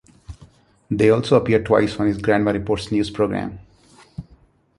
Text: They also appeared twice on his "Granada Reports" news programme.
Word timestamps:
They 0.89 1.11
also 1.11 1.35
appeared 1.35 1.67
twice 1.67 1.97
on 1.99 2.07
his 2.07 2.17
"Granada 2.17 2.57
Reports" 2.57 2.91
news 2.91 3.11
programme. 3.11 3.59